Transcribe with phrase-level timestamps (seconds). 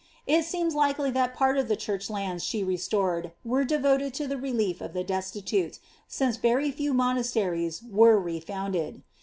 [0.25, 4.33] It seems likely that part of the church lands she restored, were devoted to the
[4.35, 5.77] reher of the destitute,
[6.07, 9.03] since very few monasteries were re fouiided.